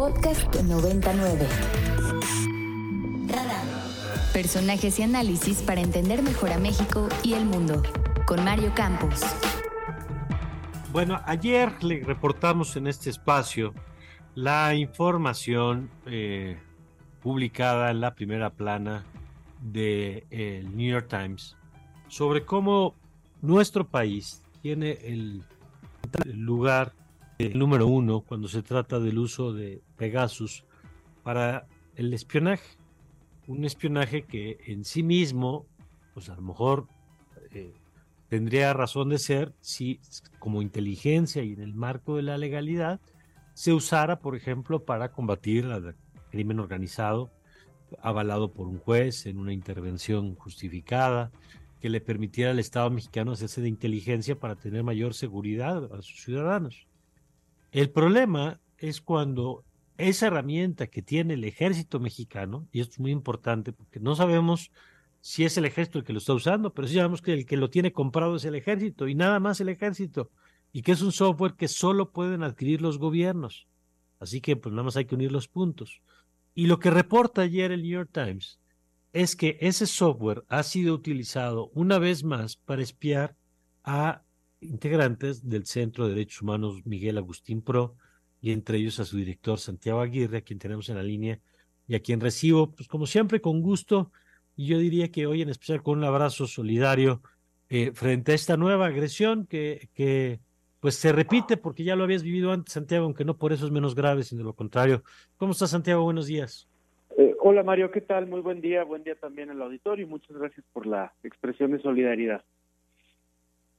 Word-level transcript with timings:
Podcast 0.00 0.56
99. 0.62 1.46
Personajes 4.32 4.98
y 4.98 5.02
análisis 5.02 5.60
para 5.60 5.82
entender 5.82 6.22
mejor 6.22 6.52
a 6.52 6.58
México 6.58 7.06
y 7.22 7.34
el 7.34 7.44
mundo. 7.44 7.82
Con 8.26 8.42
Mario 8.42 8.72
Campos. 8.74 9.20
Bueno, 10.90 11.20
ayer 11.26 11.84
le 11.84 12.02
reportamos 12.02 12.76
en 12.76 12.86
este 12.86 13.10
espacio 13.10 13.74
la 14.34 14.74
información 14.74 15.90
eh, 16.06 16.56
publicada 17.22 17.90
en 17.90 18.00
la 18.00 18.14
primera 18.14 18.48
plana 18.48 19.04
del 19.60 20.24
de, 20.30 20.66
New 20.72 20.92
York 20.92 21.08
Times 21.10 21.58
sobre 22.08 22.46
cómo 22.46 22.94
nuestro 23.42 23.86
país 23.86 24.42
tiene 24.62 24.92
el 25.02 25.44
lugar 26.24 26.94
el 27.46 27.58
número 27.58 27.86
uno 27.86 28.20
cuando 28.20 28.48
se 28.48 28.62
trata 28.62 29.00
del 29.00 29.18
uso 29.18 29.52
de 29.52 29.82
Pegasus 29.96 30.64
para 31.22 31.66
el 31.96 32.12
espionaje. 32.12 32.76
Un 33.46 33.64
espionaje 33.64 34.22
que 34.22 34.58
en 34.66 34.84
sí 34.84 35.02
mismo, 35.02 35.66
pues 36.14 36.28
a 36.28 36.36
lo 36.36 36.42
mejor 36.42 36.86
eh, 37.52 37.72
tendría 38.28 38.72
razón 38.74 39.08
de 39.08 39.18
ser 39.18 39.54
si 39.60 40.00
como 40.38 40.62
inteligencia 40.62 41.42
y 41.42 41.54
en 41.54 41.62
el 41.62 41.74
marco 41.74 42.16
de 42.16 42.22
la 42.22 42.38
legalidad 42.38 43.00
se 43.54 43.72
usara, 43.72 44.20
por 44.20 44.36
ejemplo, 44.36 44.84
para 44.84 45.10
combatir 45.10 45.64
el 45.64 45.94
crimen 46.30 46.60
organizado, 46.60 47.30
avalado 48.00 48.52
por 48.52 48.68
un 48.68 48.78
juez 48.78 49.26
en 49.26 49.38
una 49.38 49.52
intervención 49.52 50.36
justificada, 50.36 51.32
que 51.80 51.88
le 51.88 52.00
permitiera 52.00 52.50
al 52.50 52.58
Estado 52.58 52.90
mexicano 52.90 53.32
hacerse 53.32 53.62
de 53.62 53.68
inteligencia 53.68 54.38
para 54.38 54.54
tener 54.54 54.84
mayor 54.84 55.14
seguridad 55.14 55.92
a 55.92 56.02
sus 56.02 56.22
ciudadanos. 56.22 56.86
El 57.72 57.90
problema 57.90 58.60
es 58.78 59.00
cuando 59.00 59.64
esa 59.96 60.26
herramienta 60.26 60.88
que 60.88 61.02
tiene 61.02 61.34
el 61.34 61.44
ejército 61.44 62.00
mexicano, 62.00 62.66
y 62.72 62.80
esto 62.80 62.94
es 62.94 63.00
muy 63.00 63.12
importante 63.12 63.72
porque 63.72 64.00
no 64.00 64.16
sabemos 64.16 64.70
si 65.20 65.44
es 65.44 65.56
el 65.58 65.66
ejército 65.66 65.98
el 65.98 66.04
que 66.04 66.12
lo 66.12 66.18
está 66.18 66.32
usando, 66.32 66.72
pero 66.72 66.88
sí 66.88 66.94
sabemos 66.94 67.22
que 67.22 67.32
el 67.32 67.46
que 67.46 67.56
lo 67.56 67.70
tiene 67.70 67.92
comprado 67.92 68.36
es 68.36 68.44
el 68.44 68.54
ejército 68.54 69.06
y 69.06 69.14
nada 69.14 69.38
más 69.38 69.60
el 69.60 69.68
ejército, 69.68 70.30
y 70.72 70.82
que 70.82 70.92
es 70.92 71.02
un 71.02 71.12
software 71.12 71.54
que 71.54 71.68
solo 71.68 72.10
pueden 72.10 72.42
adquirir 72.42 72.80
los 72.80 72.98
gobiernos. 72.98 73.66
Así 74.18 74.40
que 74.40 74.56
pues 74.56 74.72
nada 74.72 74.84
más 74.84 74.96
hay 74.96 75.04
que 75.04 75.14
unir 75.14 75.30
los 75.30 75.48
puntos. 75.48 76.00
Y 76.54 76.66
lo 76.66 76.78
que 76.78 76.90
reporta 76.90 77.42
ayer 77.42 77.70
el 77.70 77.82
New 77.82 77.92
York 77.92 78.10
Times 78.12 78.58
es 79.12 79.36
que 79.36 79.58
ese 79.60 79.86
software 79.86 80.44
ha 80.48 80.62
sido 80.62 80.94
utilizado 80.94 81.70
una 81.74 81.98
vez 81.98 82.24
más 82.24 82.56
para 82.56 82.82
espiar 82.82 83.36
a 83.84 84.22
integrantes 84.60 85.48
del 85.48 85.66
Centro 85.66 86.06
de 86.06 86.14
Derechos 86.14 86.42
Humanos 86.42 86.84
Miguel 86.84 87.18
Agustín 87.18 87.62
Pro 87.62 87.96
y 88.40 88.52
entre 88.52 88.78
ellos 88.78 89.00
a 89.00 89.04
su 89.04 89.16
director 89.16 89.58
Santiago 89.58 90.00
Aguirre, 90.00 90.38
a 90.38 90.40
quien 90.42 90.58
tenemos 90.58 90.88
en 90.88 90.96
la 90.96 91.02
línea 91.02 91.40
y 91.86 91.94
a 91.94 92.00
quien 92.00 92.20
recibo, 92.20 92.72
pues 92.72 92.88
como 92.88 93.06
siempre, 93.06 93.40
con 93.40 93.60
gusto 93.62 94.10
y 94.56 94.66
yo 94.66 94.78
diría 94.78 95.10
que 95.10 95.26
hoy 95.26 95.42
en 95.42 95.48
especial 95.48 95.82
con 95.82 95.98
un 95.98 96.04
abrazo 96.04 96.46
solidario 96.46 97.22
eh, 97.68 97.92
frente 97.92 98.32
a 98.32 98.34
esta 98.34 98.56
nueva 98.56 98.86
agresión 98.86 99.46
que, 99.46 99.88
que 99.94 100.40
pues 100.80 100.96
se 100.96 101.12
repite 101.12 101.56
porque 101.56 101.84
ya 101.84 101.96
lo 101.96 102.04
habías 102.04 102.22
vivido 102.22 102.52
antes, 102.52 102.74
Santiago, 102.74 103.04
aunque 103.04 103.24
no 103.24 103.36
por 103.36 103.52
eso 103.52 103.66
es 103.66 103.72
menos 103.72 103.94
grave, 103.94 104.22
sino 104.22 104.44
lo 104.44 104.54
contrario. 104.54 105.02
¿Cómo 105.36 105.52
estás, 105.52 105.70
Santiago? 105.70 106.02
Buenos 106.02 106.26
días. 106.26 106.68
Eh, 107.16 107.34
hola 107.40 107.62
Mario, 107.62 107.90
¿qué 107.90 108.00
tal? 108.00 108.26
Muy 108.26 108.40
buen 108.40 108.60
día, 108.60 108.84
buen 108.84 109.02
día 109.02 109.14
también 109.14 109.50
al 109.50 109.62
auditorio 109.62 110.04
y 110.04 110.08
muchas 110.08 110.36
gracias 110.36 110.64
por 110.72 110.86
la 110.86 111.12
expresión 111.22 111.72
de 111.72 111.80
solidaridad. 111.80 112.42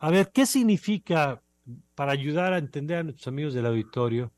A 0.04 0.10
ver, 0.10 0.32
¿qué 0.34 0.48
significa, 0.48 1.44
para 1.94 2.12
ayudar 2.12 2.54
a 2.54 2.58
entender 2.58 2.98
a 2.98 3.04
nuestros 3.04 3.28
amigos 3.28 3.54
del 3.54 3.68
auditorio, 3.68 4.32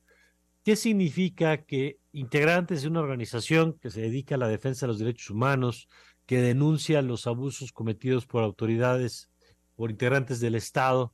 qué 0.66 0.76
significa 0.76 1.64
que 1.64 2.00
integrantes 2.12 2.82
de 2.82 2.90
una 2.90 3.00
organización 3.00 3.80
que 3.80 3.90
se 3.90 4.02
dedica 4.02 4.36
a 4.36 4.38
la 4.38 4.50
defensa 4.50 4.86
de 4.86 4.90
los 4.90 5.00
derechos 5.00 5.30
humanos, 5.30 5.88
que 6.26 6.42
denuncia 6.42 7.02
los 7.02 7.28
abusos 7.28 7.72
cometidos 7.72 8.26
por 8.26 8.44
autoridades, 8.44 9.32
por 9.78 9.90
integrantes 9.90 10.42
del 10.42 10.56
Estado, 10.56 11.14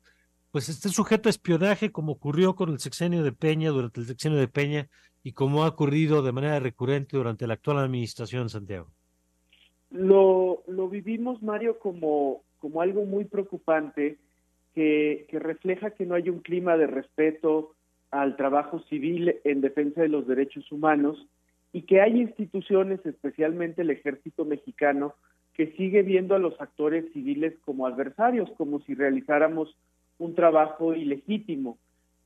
pues 0.50 0.68
esté 0.68 0.90
sujeto 0.90 1.29
a 1.29 1.31
espionaje 1.31 1.91
como 1.91 2.13
ocurrió 2.13 2.56
con 2.56 2.72
el 2.72 2.79
sexenio 2.79 3.22
de 3.22 3.31
Peña, 3.31 3.69
durante 3.69 4.00
el 4.00 4.07
sexenio 4.07 4.40
de 4.40 4.47
Peña, 4.47 4.90
y 5.22 5.34
como 5.34 5.63
ha 5.63 5.68
ocurrido 5.68 6.24
de 6.24 6.31
manera 6.31 6.59
recurrente 6.59 7.18
durante 7.18 7.45
la 7.45 7.53
actual 7.53 7.78
administración, 7.78 8.50
Santiago? 8.50 8.90
Lo, 9.91 10.63
lo 10.66 10.90
vivimos, 10.90 11.44
Mario, 11.44 11.78
como, 11.78 12.41
como 12.57 12.81
algo 12.81 13.06
muy 13.06 13.25
preocupante 13.25 14.18
que, 14.79 15.40
refleja 15.40 15.91
que 15.91 16.06
no 16.06 16.16
hay 16.16 16.29
un 16.29 16.40
clima 16.40 16.78
de 16.78 16.88
respeto 16.88 17.73
al 18.12 18.38
trabajo 18.38 18.79
civil 18.84 19.35
en 19.44 19.59
defensa 19.59 20.01
de 20.01 20.07
los 20.07 20.25
derechos 20.25 20.72
humanos 20.72 21.28
y 21.73 21.81
que 21.81 22.00
hay 22.00 22.22
instituciones, 22.22 23.06
especialmente 23.06 23.81
el 23.81 23.89
ejército 23.89 24.45
mexicano, 24.45 25.16
que 25.53 25.73
sigue 25.73 26.01
viendo 26.01 26.34
a 26.34 26.39
los 26.39 26.59
actores 26.62 27.12
civiles 27.12 27.53
como 27.66 27.85
adversarios, 27.88 28.50
como 28.57 28.79
si 28.79 28.95
realizáramos 28.95 29.75
un 30.18 30.34
trabajo 30.34 30.95
ilegítimo. 30.95 31.78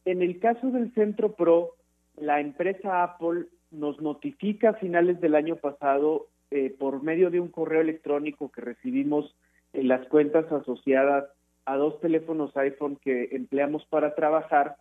En 0.05 0.21
el 0.21 0.39
caso 0.39 0.69
del 0.69 0.93
Centro 0.93 1.33
PRO, 1.33 1.71
la 2.17 2.39
empresa 2.39 3.01
Apple 3.01 3.45
nos 3.71 3.99
notifica 3.99 4.69
a 4.69 4.73
finales 4.75 5.19
del 5.19 5.33
año 5.33 5.55
pasado 5.55 6.27
eh, 6.51 6.69
por 6.77 7.01
medio 7.01 7.31
de 7.31 7.39
un 7.39 7.47
correo 7.47 7.81
electrónico 7.81 8.51
que 8.51 8.61
recibimos 8.61 9.35
en 9.73 9.87
las 9.87 10.07
cuentas 10.07 10.45
asociadas 10.51 11.25
a 11.65 11.75
dos 11.75 11.99
teléfonos 12.01 12.55
iPhone 12.57 12.97
que 12.97 13.29
empleamos 13.31 13.85
para 13.85 14.15
trabajar, 14.15 14.77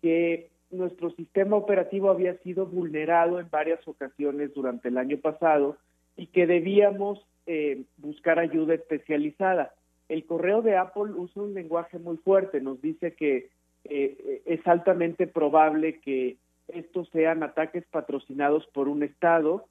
que 0.00 0.48
nuestro 0.70 1.10
sistema 1.10 1.56
operativo 1.56 2.10
había 2.10 2.36
sido 2.38 2.66
vulnerado 2.66 3.40
en 3.40 3.50
varias 3.50 3.86
ocasiones 3.86 4.54
durante 4.54 4.88
el 4.88 4.98
año 4.98 5.18
pasado 5.18 5.76
y 6.16 6.26
que 6.26 6.46
debíamos 6.46 7.24
eh, 7.46 7.82
buscar 7.96 8.38
ayuda 8.38 8.74
especializada. 8.74 9.74
El 10.08 10.24
correo 10.24 10.62
de 10.62 10.76
Apple 10.76 11.12
usa 11.16 11.42
un 11.42 11.54
lenguaje 11.54 11.98
muy 11.98 12.16
fuerte, 12.18 12.60
nos 12.60 12.80
dice 12.80 13.14
que 13.14 13.48
eh, 13.84 14.42
es 14.44 14.66
altamente 14.66 15.26
probable 15.26 16.00
que 16.00 16.36
estos 16.68 17.08
sean 17.10 17.42
ataques 17.42 17.84
patrocinados 17.90 18.66
por 18.68 18.88
un 18.88 19.02
Estado, 19.02 19.66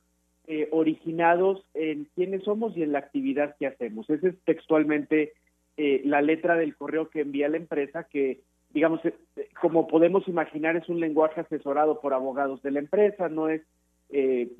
eh, 0.48 0.68
originados 0.72 1.64
en 1.74 2.08
quiénes 2.16 2.44
somos 2.44 2.76
y 2.76 2.84
en 2.84 2.92
la 2.92 3.00
actividad 3.00 3.56
que 3.58 3.68
hacemos. 3.68 4.10
Esa 4.10 4.30
es 4.30 4.36
textualmente 4.46 5.34
eh, 5.80 6.02
la 6.06 6.22
letra 6.22 6.56
del 6.56 6.76
correo 6.76 7.10
que 7.10 7.22
envía 7.22 7.50
la 7.50 7.58
empresa, 7.58 8.04
que, 8.04 8.42
digamos, 8.72 9.04
eh, 9.06 9.14
como 9.62 9.88
podemos 9.88 10.28
imaginar, 10.28 10.76
es 10.76 10.90
un 10.90 11.00
lenguaje 11.00 11.42
asesorado 11.42 12.02
por 12.02 12.14
abogados 12.14 12.62
de 12.62 12.72
la 12.72 12.80
empresa, 12.80 13.30
no 13.30 13.50
es 13.50 13.62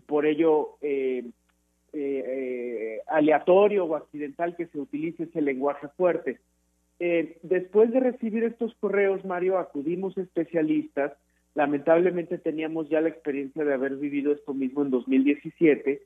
por 0.06 0.28
ello 0.28 0.78
aleatorio 3.08 3.86
o 3.86 3.96
accidental 3.96 4.56
que 4.56 4.68
se 4.68 4.80
utilice 4.80 5.24
ese 5.24 5.42
lenguaje 5.42 5.88
fuerte. 5.98 6.40
después 7.00 7.92
de 7.92 8.00
recibir 8.00 8.44
estos 8.44 8.76
correos, 8.76 9.26
Mario, 9.26 9.58
acudimos 9.58 10.16
especialistas 10.20 11.14
Lamentablemente 11.56 12.38
teníamos 12.38 12.90
ya 12.90 13.02
la 13.02 13.10
experiencia 13.10 13.64
de 13.64 13.74
haber 13.74 13.96
vivido 13.96 14.32
esto 14.32 14.54
mismo 14.54 14.84
en 14.84 14.92
2017 14.92 16.02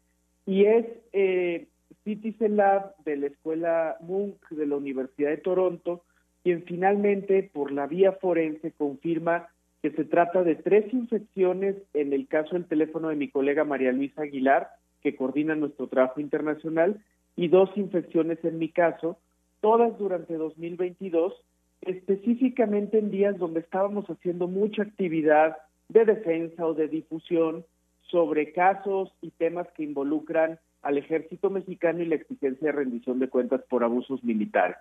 y 0.45 0.65
es 0.65 0.85
eh, 1.11 1.67
Citizen 2.03 2.57
Lab 2.57 2.95
de 3.05 3.17
la 3.17 3.27
Escuela 3.27 3.97
Munk 4.01 4.49
de 4.49 4.65
la 4.65 4.75
Universidad 4.75 5.29
de 5.29 5.37
Toronto 5.37 6.03
quien 6.43 6.63
finalmente 6.63 7.49
por 7.53 7.71
la 7.71 7.87
vía 7.87 8.11
forense 8.13 8.71
confirma 8.71 9.47
que 9.81 9.91
se 9.91 10.03
trata 10.03 10.43
de 10.43 10.55
tres 10.55 10.93
infecciones 10.93 11.77
en 11.93 12.13
el 12.13 12.27
caso 12.27 12.55
del 12.55 12.65
teléfono 12.65 13.09
de 13.09 13.15
mi 13.15 13.29
colega 13.29 13.63
María 13.63 13.91
Luisa 13.91 14.23
Aguilar, 14.23 14.69
que 15.01 15.15
coordina 15.15 15.55
nuestro 15.55 15.87
trabajo 15.87 16.19
internacional, 16.19 17.01
y 17.35 17.47
dos 17.47 17.69
infecciones 17.75 18.43
en 18.43 18.59
mi 18.59 18.69
caso, 18.69 19.17
todas 19.61 19.97
durante 19.97 20.35
2022 20.35 21.33
específicamente 21.81 22.97
en 22.97 23.11
días 23.11 23.37
donde 23.37 23.59
estábamos 23.59 24.05
haciendo 24.05 24.47
mucha 24.47 24.83
actividad 24.83 25.57
de 25.89 26.05
defensa 26.05 26.65
o 26.65 26.73
de 26.73 26.87
difusión 26.87 27.65
sobre 28.03 28.53
casos 28.53 29.11
y 29.21 29.31
temas 29.31 29.67
que 29.75 29.83
involucran 29.83 30.59
al 30.83 30.97
ejército 30.97 31.49
mexicano 31.49 32.01
y 32.01 32.05
la 32.05 32.15
exigencia 32.15 32.67
de 32.67 32.71
rendición 32.71 33.19
de 33.19 33.29
cuentas 33.29 33.61
por 33.69 33.83
abusos 33.83 34.23
militares. 34.23 34.77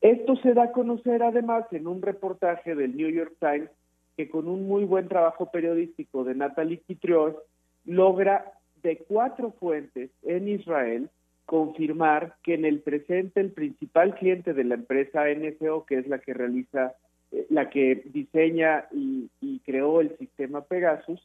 Esto 0.00 0.36
se 0.36 0.54
da 0.54 0.64
a 0.64 0.72
conocer 0.72 1.22
además 1.22 1.64
en 1.72 1.86
un 1.86 2.02
reportaje 2.02 2.74
del 2.74 2.96
New 2.96 3.10
York 3.10 3.34
Times 3.38 3.70
que 4.16 4.28
con 4.28 4.48
un 4.48 4.66
muy 4.66 4.84
buen 4.84 5.08
trabajo 5.08 5.50
periodístico 5.50 6.24
de 6.24 6.34
Natalie 6.34 6.78
Kitrios 6.78 7.36
logra 7.84 8.52
de 8.82 8.98
cuatro 9.08 9.52
fuentes 9.52 10.10
en 10.22 10.48
Israel 10.48 11.08
confirmar 11.46 12.36
que 12.42 12.54
en 12.54 12.64
el 12.64 12.80
presente 12.80 13.40
el 13.40 13.50
principal 13.50 14.14
cliente 14.14 14.54
de 14.54 14.64
la 14.64 14.74
empresa 14.74 15.24
NSO, 15.28 15.84
que 15.86 15.98
es 15.98 16.06
la 16.06 16.18
que 16.18 16.34
realiza, 16.34 16.94
eh, 17.30 17.46
la 17.50 17.68
que 17.68 18.02
diseña 18.06 18.86
y, 18.90 19.28
creó 19.64 20.00
el 20.00 20.16
sistema 20.18 20.62
Pegasus, 20.62 21.20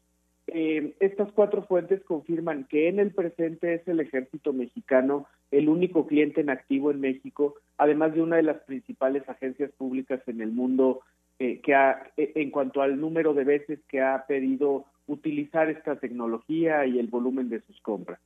eh, 0.47 0.95
estas 0.99 1.31
cuatro 1.33 1.63
fuentes 1.63 2.01
confirman 2.03 2.65
que 2.65 2.87
en 2.87 2.99
el 2.99 3.11
presente 3.11 3.73
es 3.73 3.87
el 3.87 3.99
ejército 3.99 4.53
mexicano 4.53 5.27
el 5.51 5.69
único 5.69 6.07
cliente 6.07 6.41
en 6.41 6.49
activo 6.49 6.91
en 6.91 6.99
México, 6.99 7.55
además 7.77 8.13
de 8.13 8.21
una 8.21 8.37
de 8.37 8.43
las 8.43 8.57
principales 8.63 9.27
agencias 9.29 9.71
públicas 9.71 10.21
en 10.27 10.41
el 10.41 10.51
mundo 10.51 11.01
eh, 11.39 11.59
que 11.61 11.75
ha, 11.75 12.11
eh, 12.17 12.31
en 12.35 12.51
cuanto 12.51 12.81
al 12.81 12.99
número 12.99 13.33
de 13.33 13.43
veces 13.43 13.79
que 13.87 14.01
ha 14.01 14.25
pedido 14.27 14.85
utilizar 15.07 15.69
esta 15.69 15.97
tecnología 15.97 16.85
y 16.85 16.99
el 16.99 17.07
volumen 17.07 17.49
de 17.49 17.61
sus 17.61 17.79
compras. 17.81 18.19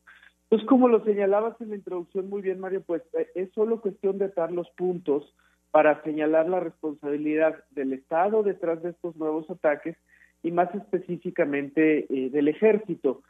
Entonces, 0.43 0.67
como 0.67 0.87
lo 0.87 1.03
señalabas 1.03 1.59
en 1.61 1.69
la 1.69 1.75
introducción 1.75 2.29
muy 2.29 2.41
bien, 2.41 2.59
Mario, 2.59 2.81
pues 2.81 3.03
es 3.35 3.51
solo 3.53 3.81
cuestión 3.81 4.17
de 4.17 4.29
dar 4.29 4.51
los 4.51 4.69
puntos 4.71 5.33
para 5.71 6.03
señalar 6.03 6.49
la 6.49 6.59
responsabilidad 6.59 7.63
del 7.71 7.93
Estado 7.93 8.43
detrás 8.43 8.81
de 8.83 8.89
estos 8.89 9.15
nuevos 9.15 9.49
ataques 9.49 9.95
y 10.43 10.51
más 10.51 10.73
específicamente 10.75 12.07
del 12.09 12.47
ejército. 12.47 13.21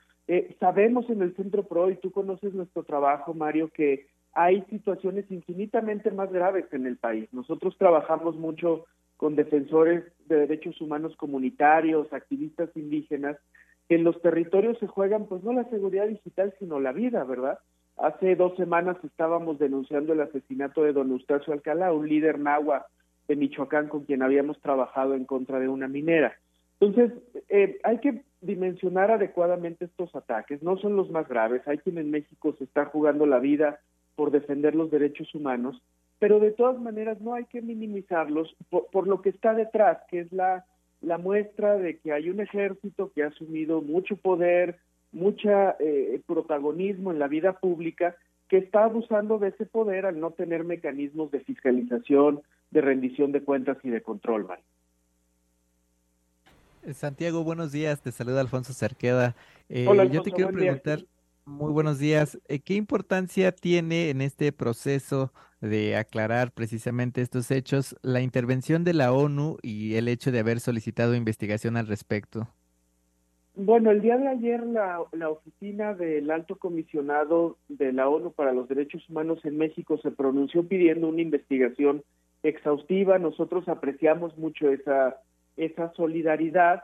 sabemos 0.59 1.09
en 1.09 1.21
el 1.21 1.35
Centro 1.35 1.63
PRO, 1.63 1.91
y 1.91 1.95
tú 1.97 2.11
conoces 2.11 2.53
nuestro 2.53 2.83
trabajo, 2.83 3.33
Mario, 3.33 3.69
que 3.69 4.07
hay 4.33 4.61
situaciones 4.69 5.25
infinitamente 5.29 6.09
más 6.11 6.31
graves 6.31 6.65
en 6.71 6.85
el 6.85 6.97
país. 6.97 7.27
Nosotros 7.33 7.77
trabajamos 7.77 8.35
mucho 8.37 8.85
con 9.17 9.35
defensores 9.35 10.03
de 10.27 10.37
derechos 10.37 10.79
humanos 10.81 11.15
comunitarios, 11.17 12.11
activistas 12.11 12.69
indígenas, 12.75 13.37
que 13.87 13.95
en 13.95 14.03
los 14.03 14.19
territorios 14.21 14.79
se 14.79 14.87
juegan 14.87 15.25
pues 15.25 15.43
no 15.43 15.53
la 15.53 15.65
seguridad 15.65 16.07
digital, 16.07 16.53
sino 16.59 16.79
la 16.79 16.93
vida, 16.93 17.23
¿verdad? 17.25 17.59
Hace 17.97 18.35
dos 18.35 18.55
semanas 18.55 18.97
estábamos 19.03 19.59
denunciando 19.59 20.13
el 20.13 20.21
asesinato 20.21 20.83
de 20.83 20.93
don 20.93 21.11
Eustacio 21.11 21.53
Alcalá, 21.53 21.91
un 21.93 22.07
líder 22.07 22.39
nahua 22.39 22.87
de 23.27 23.35
Michoacán 23.35 23.89
con 23.89 24.05
quien 24.05 24.23
habíamos 24.23 24.59
trabajado 24.61 25.13
en 25.13 25.25
contra 25.25 25.59
de 25.59 25.67
una 25.67 25.87
minera. 25.87 26.33
Entonces, 26.81 27.13
eh, 27.49 27.79
hay 27.83 27.99
que 27.99 28.23
dimensionar 28.41 29.11
adecuadamente 29.11 29.85
estos 29.85 30.13
ataques. 30.15 30.63
No 30.63 30.77
son 30.77 30.95
los 30.95 31.11
más 31.11 31.29
graves. 31.29 31.61
Hay 31.67 31.77
quien 31.77 31.99
en 31.99 32.09
México 32.09 32.55
se 32.57 32.63
está 32.63 32.85
jugando 32.85 33.27
la 33.27 33.37
vida 33.37 33.79
por 34.15 34.31
defender 34.31 34.73
los 34.75 34.89
derechos 34.89 35.33
humanos, 35.35 35.81
pero 36.19 36.39
de 36.39 36.51
todas 36.51 36.79
maneras 36.79 37.21
no 37.21 37.33
hay 37.33 37.45
que 37.45 37.61
minimizarlos 37.61 38.55
por, 38.69 39.07
lo 39.07 39.21
que 39.21 39.29
está 39.29 39.53
detrás, 39.53 39.99
que 40.09 40.21
es 40.21 40.31
la, 40.31 40.65
muestra 41.19 41.77
de 41.77 41.97
que 41.97 42.13
hay 42.13 42.29
un 42.29 42.39
ejército 42.39 43.11
que 43.13 43.23
ha 43.23 43.27
asumido 43.27 43.81
mucho 43.81 44.15
poder, 44.17 44.77
mucho 45.11 45.49
eh, 45.79 46.19
protagonismo 46.27 47.11
en 47.11 47.19
la 47.19 47.27
vida 47.27 47.53
pública, 47.53 48.15
que 48.49 48.57
está 48.57 48.83
abusando 48.83 49.39
de 49.39 49.49
ese 49.49 49.65
poder 49.65 50.05
al 50.05 50.19
no 50.19 50.31
tener 50.31 50.63
mecanismos 50.63 51.31
de 51.31 51.39
fiscalización, 51.39 52.41
de 52.69 52.81
rendición 52.81 53.31
de 53.31 53.41
cuentas 53.41 53.77
y 53.83 53.89
de 53.89 54.01
control. 54.01 54.47
Santiago, 56.93 57.43
buenos 57.43 57.71
días. 57.71 58.01
Te 58.01 58.11
saluda 58.11 58.41
Alfonso 58.41 58.73
Cerqueda. 58.73 59.35
Eh, 59.69 59.85
Hola, 59.87 60.05
yo 60.05 60.21
te 60.21 60.31
quiero 60.31 60.51
preguntar, 60.51 61.05
muy 61.45 61.71
buenos 61.71 61.99
días. 61.99 62.39
Eh, 62.47 62.59
¿Qué 62.59 62.73
importancia 62.73 63.51
tiene 63.51 64.09
en 64.09 64.21
este 64.21 64.51
proceso 64.51 65.31
de 65.59 65.95
aclarar 65.95 66.51
precisamente 66.51 67.21
estos 67.21 67.51
hechos 67.51 67.95
la 68.01 68.21
intervención 68.21 68.83
de 68.83 68.93
la 68.93 69.13
ONU 69.13 69.57
y 69.61 69.95
el 69.95 70.07
hecho 70.07 70.31
de 70.31 70.39
haber 70.39 70.59
solicitado 70.59 71.15
investigación 71.15 71.77
al 71.77 71.87
respecto? 71.87 72.47
Bueno, 73.53 73.91
el 73.91 74.01
día 74.01 74.17
de 74.17 74.29
ayer 74.29 74.65
la, 74.65 75.01
la, 75.11 75.29
oficina 75.29 75.93
del 75.93 76.31
alto 76.31 76.55
comisionado 76.55 77.57
de 77.67 77.91
la 77.91 78.07
ONU 78.07 78.31
para 78.31 78.53
los 78.53 78.67
Derechos 78.69 79.07
Humanos 79.09 79.39
en 79.43 79.57
México 79.57 79.99
se 80.01 80.09
pronunció 80.09 80.67
pidiendo 80.67 81.09
una 81.09 81.21
investigación 81.21 82.01
exhaustiva. 82.43 83.19
Nosotros 83.19 83.67
apreciamos 83.67 84.37
mucho 84.37 84.69
esa, 84.69 85.17
esa 85.65 85.93
solidaridad 85.93 86.83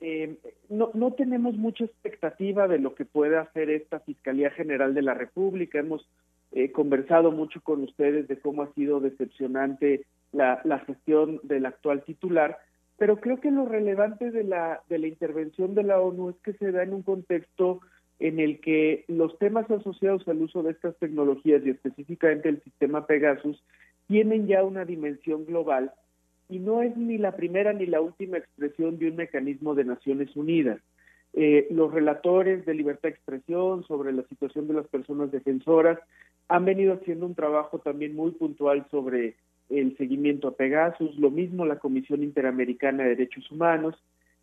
eh, 0.00 0.36
no, 0.68 0.90
no 0.94 1.12
tenemos 1.12 1.56
mucha 1.56 1.84
expectativa 1.84 2.68
de 2.68 2.78
lo 2.78 2.94
que 2.94 3.04
puede 3.04 3.36
hacer 3.36 3.70
esta 3.70 4.00
Fiscalía 4.00 4.50
General 4.50 4.94
de 4.94 5.02
la 5.02 5.14
República. 5.14 5.80
Hemos 5.80 6.08
eh, 6.52 6.70
conversado 6.70 7.32
mucho 7.32 7.60
con 7.62 7.82
ustedes 7.82 8.28
de 8.28 8.38
cómo 8.38 8.62
ha 8.62 8.72
sido 8.74 9.00
decepcionante 9.00 10.04
la, 10.32 10.60
la 10.64 10.78
gestión 10.80 11.40
del 11.42 11.66
actual 11.66 12.04
titular, 12.04 12.58
pero 12.96 13.16
creo 13.18 13.40
que 13.40 13.50
lo 13.50 13.66
relevante 13.66 14.30
de 14.30 14.44
la, 14.44 14.82
de 14.88 14.98
la 14.98 15.08
intervención 15.08 15.74
de 15.74 15.82
la 15.82 16.00
ONU 16.00 16.30
es 16.30 16.36
que 16.44 16.52
se 16.54 16.70
da 16.70 16.82
en 16.82 16.94
un 16.94 17.02
contexto 17.02 17.80
en 18.20 18.40
el 18.40 18.60
que 18.60 19.04
los 19.08 19.38
temas 19.38 19.70
asociados 19.70 20.26
al 20.28 20.42
uso 20.42 20.62
de 20.62 20.72
estas 20.72 20.96
tecnologías 20.96 21.64
y 21.64 21.70
específicamente 21.70 22.48
el 22.48 22.62
sistema 22.62 23.06
Pegasus 23.06 23.62
tienen 24.08 24.46
ya 24.46 24.64
una 24.64 24.84
dimensión 24.84 25.44
global 25.44 25.92
y 26.48 26.58
no 26.58 26.82
es 26.82 26.96
ni 26.96 27.18
la 27.18 27.36
primera 27.36 27.72
ni 27.72 27.86
la 27.86 28.00
última 28.00 28.38
expresión 28.38 28.98
de 28.98 29.08
un 29.08 29.16
mecanismo 29.16 29.74
de 29.74 29.84
Naciones 29.84 30.34
Unidas. 30.36 30.80
Eh, 31.34 31.68
los 31.70 31.92
relatores 31.92 32.64
de 32.64 32.74
libertad 32.74 33.10
de 33.10 33.14
expresión 33.14 33.84
sobre 33.84 34.12
la 34.12 34.22
situación 34.24 34.66
de 34.66 34.74
las 34.74 34.86
personas 34.88 35.30
defensoras 35.30 35.98
han 36.48 36.64
venido 36.64 36.94
haciendo 36.94 37.26
un 37.26 37.34
trabajo 37.34 37.78
también 37.78 38.16
muy 38.16 38.30
puntual 38.30 38.86
sobre 38.90 39.36
el 39.68 39.96
seguimiento 39.98 40.48
a 40.48 40.56
Pegasus, 40.56 41.18
lo 41.18 41.30
mismo 41.30 41.66
la 41.66 41.78
Comisión 41.78 42.22
Interamericana 42.22 43.02
de 43.02 43.10
Derechos 43.10 43.50
Humanos, 43.50 43.94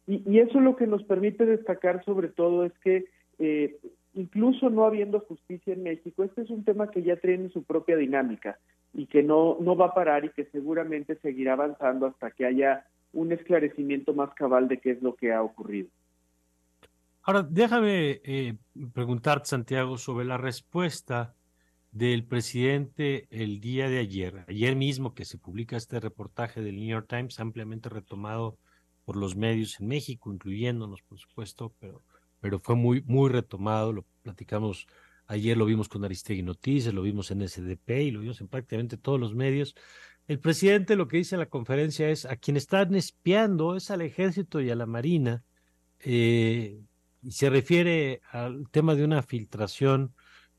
y, 0.07 0.37
eso 0.37 0.59
lo 0.59 0.75
que 0.75 0.85
nos 0.85 1.03
permite 1.03 1.47
destacar 1.47 2.05
sobre 2.05 2.27
todo 2.27 2.63
es 2.63 2.73
que 2.83 3.05
eh, 3.39 3.77
incluso 4.15 4.69
no 4.69 4.85
habiendo 4.85 5.19
justicia 5.19 5.73
en 5.73 5.83
México, 5.83 6.23
este 6.23 6.41
es 6.41 6.50
un 6.50 6.63
tema 6.63 6.89
que 6.89 7.03
ya 7.03 7.17
tiene 7.17 7.50
su 7.50 7.63
propia 7.63 7.97
dinámica 7.97 8.57
y 8.94 9.06
que 9.06 9.21
no, 9.21 9.57
no 9.59 9.75
va 9.75 9.88
a 9.88 9.94
parar 9.94 10.25
y 10.25 10.29
que 10.29 10.45
seguramente 10.45 11.17
seguirá 11.17 11.53
avanzando 11.53 12.07
hasta 12.07 12.31
que 12.31 12.45
haya 12.45 12.85
un 13.13 13.31
esclarecimiento 13.31 14.13
más 14.13 14.33
cabal 14.33 14.67
de 14.67 14.79
qué 14.79 14.91
es 14.91 15.01
lo 15.01 15.15
que 15.15 15.33
ha 15.33 15.41
ocurrido. 15.41 15.89
Ahora, 17.23 17.44
déjame 17.44 18.21
eh, 18.23 18.56
preguntarte, 18.94 19.47
Santiago, 19.47 19.97
sobre 19.97 20.25
la 20.25 20.38
respuesta 20.38 21.33
del 21.91 22.25
presidente 22.25 23.27
el 23.31 23.59
día 23.62 23.89
de 23.89 24.00
ayer, 24.00 24.45
ayer 24.47 24.75
mismo 24.75 25.13
que 25.13 25.25
se 25.25 25.38
publica 25.38 25.77
este 25.77 26.00
reportaje 26.00 26.62
del 26.62 26.75
New 26.75 26.88
York 26.88 27.07
Times, 27.09 27.39
ampliamente 27.39 27.89
retomado 27.89 28.57
por 29.06 29.15
los 29.15 29.35
medios 29.35 29.79
en 29.79 29.88
México, 29.88 30.31
incluyéndonos, 30.31 31.01
por 31.03 31.17
supuesto, 31.17 31.73
pero, 31.79 32.01
pero 32.39 32.59
fue 32.59 32.75
muy, 32.75 33.01
muy 33.03 33.29
retomado, 33.29 33.93
lo 33.93 34.05
platicamos 34.23 34.87
Ayer 35.27 35.57
lo 35.57 35.65
vimos 35.65 35.89
con 35.89 36.05
Aristegui 36.05 36.43
Noticias, 36.43 36.93
lo 36.93 37.01
vimos 37.01 37.31
en 37.31 37.47
SDP 37.47 37.89
y 38.03 38.11
lo 38.11 38.19
vimos 38.19 38.41
en 38.41 38.47
prácticamente 38.47 38.97
todos 38.97 39.19
los 39.19 39.33
medios. 39.33 39.75
El 40.27 40.39
presidente 40.39 40.95
lo 40.95 41.07
que 41.07 41.17
dice 41.17 41.35
en 41.35 41.39
la 41.39 41.49
conferencia 41.49 42.09
es 42.09 42.25
a 42.25 42.35
quien 42.35 42.57
están 42.57 42.93
espiando 42.95 43.75
es 43.75 43.89
al 43.89 44.01
ejército 44.01 44.61
y 44.61 44.69
a 44.69 44.75
la 44.75 44.85
marina. 44.85 45.43
Eh, 45.99 46.79
y 47.23 47.31
se 47.31 47.49
refiere 47.49 48.21
al 48.31 48.69
tema 48.69 48.93
de 48.93 49.03
una 49.03 49.23
filtración 49.23 50.13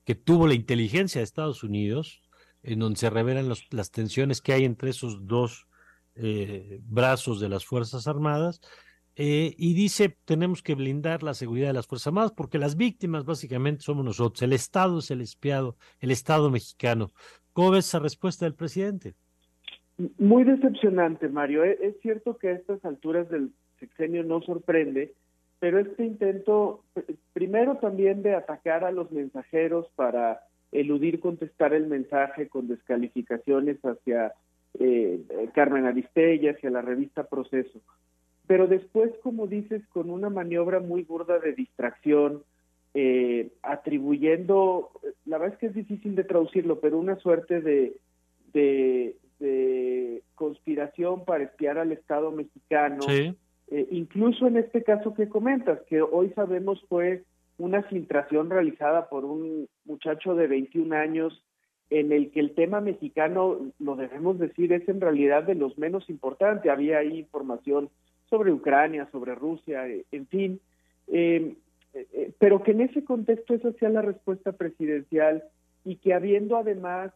que 0.04 0.16
tuvo 0.16 0.48
la 0.48 0.54
inteligencia 0.54 1.20
de 1.20 1.24
Estados 1.24 1.62
Unidos, 1.62 2.22
en 2.64 2.80
donde 2.80 2.98
se 2.98 3.10
revelan 3.10 3.52
las 3.70 3.90
tensiones 3.92 4.40
que 4.40 4.52
hay 4.52 4.64
entre 4.64 4.90
esos 4.90 5.26
dos 5.26 5.68
eh, 6.16 6.80
brazos 6.82 7.38
de 7.38 7.48
las 7.48 7.64
Fuerzas 7.64 8.08
Armadas 8.08 8.60
eh, 9.18 9.54
y 9.56 9.72
dice, 9.72 10.14
tenemos 10.26 10.62
que 10.62 10.74
blindar 10.74 11.22
la 11.22 11.32
seguridad 11.32 11.68
de 11.68 11.72
las 11.72 11.86
Fuerzas 11.86 12.08
Armadas 12.08 12.32
porque 12.32 12.58
las 12.58 12.76
víctimas 12.76 13.24
básicamente 13.24 13.80
somos 13.80 14.04
nosotros. 14.04 14.42
El 14.42 14.52
Estado 14.52 14.98
es 14.98 15.10
el 15.10 15.22
espiado, 15.22 15.76
el 16.00 16.10
Estado 16.10 16.50
mexicano. 16.50 17.08
¿Cómo 17.54 17.70
ves 17.70 17.86
esa 17.86 17.98
respuesta 17.98 18.44
del 18.44 18.54
presidente? 18.54 19.14
Muy 20.18 20.44
decepcionante, 20.44 21.28
Mario. 21.28 21.64
E, 21.64 21.78
es 21.80 21.98
cierto 22.02 22.36
que 22.36 22.48
a 22.48 22.52
estas 22.52 22.84
alturas 22.84 23.30
del 23.30 23.52
sexenio 23.80 24.22
no 24.22 24.42
sorprende, 24.42 25.14
pero 25.60 25.78
este 25.78 26.04
intento, 26.04 26.84
primero 27.32 27.76
también 27.76 28.22
de 28.22 28.34
atacar 28.34 28.84
a 28.84 28.92
los 28.92 29.10
mensajeros 29.12 29.86
para 29.96 30.42
eludir 30.72 31.20
contestar 31.20 31.72
el 31.72 31.86
mensaje 31.86 32.48
con 32.48 32.68
descalificaciones 32.68 33.78
hacia 33.82 34.34
eh, 34.78 35.22
Carmen 35.54 35.86
Aristegui, 35.86 36.48
hacia 36.48 36.68
la 36.68 36.82
revista 36.82 37.24
Proceso 37.24 37.80
pero 38.46 38.66
después, 38.66 39.12
como 39.22 39.46
dices, 39.46 39.82
con 39.88 40.10
una 40.10 40.30
maniobra 40.30 40.80
muy 40.80 41.02
burda 41.02 41.38
de 41.38 41.52
distracción, 41.52 42.42
eh, 42.94 43.50
atribuyendo, 43.62 44.90
la 45.26 45.38
verdad 45.38 45.54
es 45.54 45.60
que 45.60 45.66
es 45.66 45.74
difícil 45.74 46.14
de 46.14 46.24
traducirlo, 46.24 46.80
pero 46.80 46.98
una 46.98 47.16
suerte 47.16 47.60
de, 47.60 47.96
de, 48.52 49.16
conspiración 50.34 51.24
para 51.24 51.44
espiar 51.44 51.78
al 51.78 51.92
Estado 51.92 52.30
mexicano, 52.30 53.04
eh, 53.08 53.88
incluso 53.90 54.46
en 54.46 54.56
este 54.58 54.82
caso 54.82 55.14
que 55.14 55.28
comentas, 55.28 55.80
que 55.88 56.00
hoy 56.00 56.30
sabemos 56.34 56.82
fue 56.88 57.24
una 57.58 57.82
filtración 57.82 58.50
realizada 58.50 59.08
por 59.08 59.24
un 59.24 59.68
muchacho 59.84 60.34
de 60.34 60.46
21 60.46 60.94
años 60.94 61.42
en 61.90 62.12
el 62.12 62.30
que 62.30 62.40
el 62.40 62.54
tema 62.54 62.80
mexicano, 62.80 63.72
lo 63.78 63.96
debemos 63.96 64.38
decir, 64.38 64.72
es 64.72 64.88
en 64.88 65.00
realidad 65.00 65.44
de 65.44 65.54
los 65.54 65.78
menos 65.78 66.08
importantes. 66.10 66.70
Había 66.70 66.98
ahí 66.98 67.18
información 67.18 67.90
sobre 68.28 68.52
Ucrania, 68.52 69.08
sobre 69.12 69.34
Rusia, 69.34 69.86
eh, 69.88 70.04
en 70.12 70.26
fin, 70.26 70.60
eh, 71.08 71.54
eh, 71.94 72.32
pero 72.38 72.62
que 72.62 72.72
en 72.72 72.82
ese 72.82 73.04
contexto 73.04 73.54
esa 73.54 73.72
sea 73.72 73.88
la 73.88 74.02
respuesta 74.02 74.52
presidencial 74.52 75.44
y 75.84 75.96
que 75.96 76.14
habiendo 76.14 76.56
además 76.56 77.12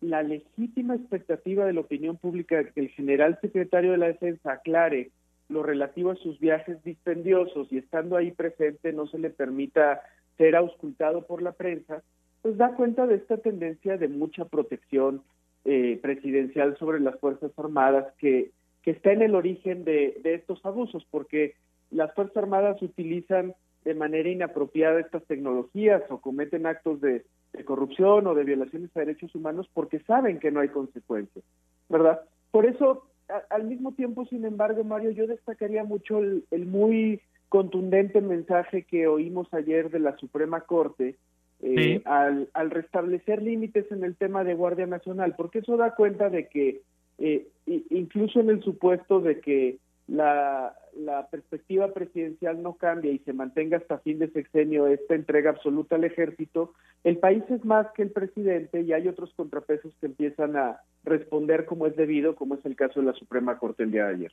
la 0.00 0.22
legítima 0.22 0.94
expectativa 0.94 1.64
de 1.64 1.72
la 1.72 1.80
opinión 1.80 2.16
pública 2.16 2.64
que 2.64 2.80
el 2.80 2.88
general 2.88 3.38
secretario 3.40 3.92
de 3.92 3.98
la 3.98 4.06
Defensa 4.06 4.52
aclare 4.52 5.10
lo 5.48 5.62
relativo 5.62 6.10
a 6.10 6.16
sus 6.16 6.38
viajes 6.40 6.82
dispendiosos 6.84 7.70
y 7.70 7.78
estando 7.78 8.16
ahí 8.16 8.30
presente 8.30 8.92
no 8.92 9.06
se 9.06 9.18
le 9.18 9.30
permita 9.30 10.02
ser 10.36 10.56
auscultado 10.56 11.26
por 11.26 11.42
la 11.42 11.52
prensa, 11.52 12.02
pues 12.42 12.56
da 12.56 12.74
cuenta 12.74 13.06
de 13.06 13.16
esta 13.16 13.36
tendencia 13.36 13.96
de 13.96 14.08
mucha 14.08 14.46
protección 14.46 15.22
presidencial 15.62 16.76
sobre 16.76 17.00
las 17.00 17.18
Fuerzas 17.18 17.50
Armadas 17.58 18.12
que 18.18 18.50
que 18.84 18.90
está 18.90 19.12
en 19.12 19.22
el 19.22 19.34
origen 19.34 19.84
de, 19.84 20.20
estos 20.24 20.64
abusos, 20.64 21.06
porque 21.10 21.54
las 21.90 22.12
Fuerzas 22.14 22.36
Armadas 22.36 22.80
utilizan 22.82 23.54
de 23.84 23.94
manera 23.94 24.28
inapropiada 24.28 25.00
estas 25.00 25.24
tecnologías 25.24 26.02
o 26.10 26.18
cometen 26.18 26.66
actos 26.66 27.00
de, 27.00 27.24
corrupción 27.64 28.26
o 28.26 28.34
de 28.34 28.42
violaciones 28.44 28.90
a 28.96 29.00
derechos 29.00 29.32
humanos 29.34 29.70
porque 29.72 30.00
saben 30.00 30.40
que 30.40 30.50
no 30.50 30.58
hay 30.58 30.68
consecuencias, 30.68 31.44
¿verdad? 31.88 32.20
Por 32.50 32.66
eso, 32.66 33.06
al 33.48 33.62
mismo 33.64 33.92
tiempo, 33.92 34.26
sin 34.26 34.44
embargo, 34.44 34.82
Mario, 34.82 35.12
yo 35.12 35.28
destacaría 35.28 35.84
mucho 35.84 36.18
el 36.18 36.66
muy 36.66 37.20
contundente 37.48 38.20
mensaje 38.20 38.82
que 38.82 39.06
oímos 39.06 39.52
ayer 39.54 39.88
de 39.90 40.00
la 40.00 40.16
Suprema 40.16 40.62
Corte 40.62 41.14
eh, 41.62 42.02
al, 42.04 42.48
al, 42.52 42.70
restablecer 42.70 43.40
límites 43.40 43.90
en 43.92 44.04
el 44.04 44.16
tema 44.16 44.44
de 44.44 44.54
Guardia 44.54 44.86
Nacional, 44.86 45.34
porque 45.36 45.60
eso 45.60 45.76
da 45.76 45.94
cuenta 45.94 46.28
de 46.28 46.48
que 46.48 46.82
eh, 47.18 47.48
incluso 47.66 48.40
en 48.40 48.50
el 48.50 48.62
supuesto 48.62 49.20
de 49.20 49.40
que 49.40 49.78
la, 50.06 50.76
la 50.96 51.28
perspectiva 51.28 51.92
presidencial 51.92 52.62
no 52.62 52.74
cambia 52.74 53.10
y 53.10 53.18
se 53.20 53.32
mantenga 53.32 53.78
hasta 53.78 53.98
fin 53.98 54.18
de 54.18 54.30
sexenio 54.30 54.86
esta 54.86 55.14
entrega 55.14 55.50
absoluta 55.50 55.96
al 55.96 56.04
ejército, 56.04 56.74
el 57.04 57.18
país 57.18 57.42
es 57.48 57.64
más 57.64 57.86
que 57.94 58.02
el 58.02 58.10
presidente 58.10 58.82
y 58.82 58.92
hay 58.92 59.08
otros 59.08 59.32
contrapesos 59.34 59.94
que 60.00 60.06
empiezan 60.06 60.56
a 60.56 60.80
responder 61.04 61.64
como 61.64 61.86
es 61.86 61.96
debido, 61.96 62.34
como 62.34 62.54
es 62.54 62.64
el 62.64 62.76
caso 62.76 63.00
de 63.00 63.06
la 63.06 63.14
Suprema 63.14 63.58
Corte 63.58 63.82
el 63.82 63.92
día 63.92 64.06
de 64.06 64.14
ayer. 64.14 64.32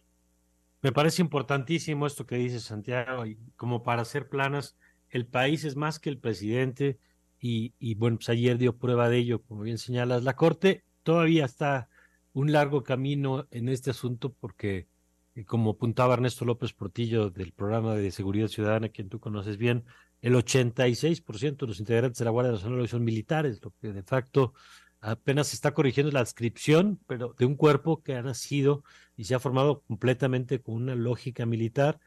Me 0.82 0.92
parece 0.92 1.22
importantísimo 1.22 2.08
esto 2.08 2.26
que 2.26 2.38
dice 2.38 2.60
Santiago, 2.60 3.26
y 3.26 3.38
como 3.56 3.84
para 3.84 4.02
hacer 4.02 4.30
planas, 4.30 4.78
el 5.10 5.28
país 5.28 5.64
es 5.64 5.76
más 5.76 6.00
que 6.00 6.10
el 6.10 6.18
presidente, 6.18 6.98
y, 7.40 7.74
y, 7.80 7.96
bueno, 7.96 8.18
pues 8.18 8.30
ayer 8.30 8.58
dio 8.58 8.78
prueba 8.78 9.10
de 9.10 9.18
ello, 9.18 9.42
como 9.42 9.62
bien 9.62 9.80
señalas. 9.80 10.24
La 10.24 10.36
Corte 10.36 10.84
todavía 11.04 11.46
está 11.46 11.90
un 12.34 12.52
largo 12.52 12.84
camino 12.84 13.48
en 13.52 13.70
este 13.70 13.92
asunto 13.92 14.34
porque, 14.34 14.88
eh, 15.36 15.46
como 15.46 15.72
apuntaba 15.72 16.14
Ernesto 16.14 16.46
López 16.46 16.74
Portillo 16.74 17.30
del 17.30 17.54
programa 17.54 17.96
de 17.96 18.12
Seguridad 18.12 18.48
Ciudadana, 18.48 18.90
quien 18.90 19.10
tú 19.10 19.20
conoces 19.20 19.58
bien, 19.58 19.86
el 20.22 20.36
86% 20.36 21.66
de 21.66 21.68
los 21.68 21.80
integrantes 21.80 22.20
de 22.20 22.26
la 22.26 22.32
Guardia 22.32 22.54
Nacional 22.54 22.88
son 22.88 23.04
militares, 23.04 23.60
lo 23.64 23.74
que 23.82 23.92
de 23.92 24.04
facto 24.04 24.54
apenas 25.02 25.48
se 25.48 25.56
está 25.56 25.74
corrigiendo 25.74 26.12
la 26.12 26.20
adscripción, 26.20 27.00
pero 27.08 27.34
de 27.38 27.46
un 27.46 27.56
cuerpo 27.56 28.04
que 28.04 28.16
ha 28.16 28.22
nacido 28.22 28.84
y 29.18 29.24
se 29.24 29.34
ha 29.34 29.40
formado 29.40 29.82
completamente 29.82 30.62
con 30.62 30.76
una 30.76 30.96
lógica 30.96 31.46
militar, 31.48 32.00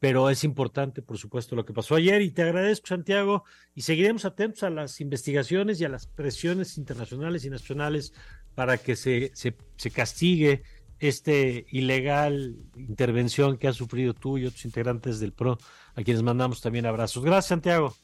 pero 0.00 0.30
es 0.30 0.44
importante, 0.44 1.02
por 1.02 1.18
supuesto, 1.18 1.54
lo 1.54 1.64
que 1.64 1.74
pasó 1.74 1.94
ayer 1.94 2.22
y 2.22 2.30
te 2.30 2.42
agradezco, 2.42 2.88
Santiago, 2.88 3.44
y 3.74 3.82
seguiremos 3.82 4.24
atentos 4.24 4.62
a 4.62 4.70
las 4.70 5.00
investigaciones 5.00 5.80
y 5.80 5.84
a 5.84 5.90
las 5.90 6.06
presiones 6.06 6.78
internacionales 6.78 7.44
y 7.44 7.50
nacionales 7.50 8.14
para 8.60 8.76
que 8.76 8.94
se, 8.94 9.30
se, 9.32 9.56
se 9.76 9.90
castigue 9.90 10.62
este 10.98 11.64
ilegal 11.70 12.56
intervención 12.76 13.56
que 13.56 13.68
has 13.68 13.76
sufrido 13.76 14.12
tú 14.12 14.36
y 14.36 14.44
otros 14.44 14.66
integrantes 14.66 15.18
del 15.18 15.32
PRO, 15.32 15.56
a 15.94 16.02
quienes 16.02 16.22
mandamos 16.22 16.60
también 16.60 16.84
abrazos. 16.84 17.24
Gracias, 17.24 17.46
Santiago. 17.46 17.94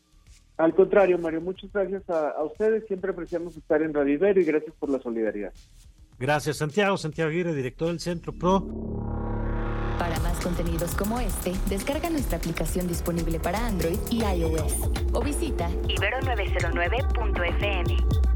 Al 0.56 0.74
contrario, 0.74 1.18
Mario, 1.18 1.42
muchas 1.42 1.70
gracias 1.70 2.08
a, 2.08 2.42
ustedes. 2.42 2.86
Siempre 2.86 3.10
apreciamos 3.10 3.54
estar 3.54 3.82
en 3.82 3.92
Radio 3.92 4.14
Ibero 4.14 4.40
y 4.40 4.44
gracias 4.44 4.74
por 4.78 4.88
la 4.88 4.98
solidaridad. 4.98 5.52
Gracias, 6.18 6.56
Santiago. 6.56 6.96
Santiago 6.96 7.28
Aguirre, 7.28 7.54
director 7.54 7.88
del 7.88 8.00
Centro 8.00 8.32
PRO. 8.32 8.60
Para 9.98 10.18
más 10.20 10.42
contenidos 10.42 10.94
como 10.94 11.20
este, 11.20 11.52
descarga 11.68 12.08
nuestra 12.08 12.38
aplicación 12.38 12.88
disponible 12.88 13.38
para 13.40 13.66
Android 13.66 13.98
y 14.10 14.24
iOS 14.24 14.88
o 15.12 15.20
visita 15.20 15.68
ibero909.fm. 15.68 18.35